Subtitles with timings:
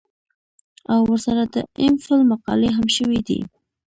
[0.91, 3.39] او ورسره د ايم فل مقالې هم شوې دي